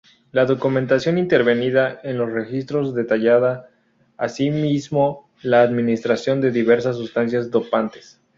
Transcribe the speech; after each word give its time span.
La 0.31 0.45
documentación 0.45 1.19
intervenida 1.19 1.99
en 2.01 2.17
los 2.17 2.27
registros 2.33 2.95
detallaba 2.95 3.67
asimismo 4.17 5.29
la 5.43 5.61
administración 5.61 6.41
de 6.41 6.49
diversas 6.49 6.95
sustancias 6.97 7.51
dopantes. 7.51 8.19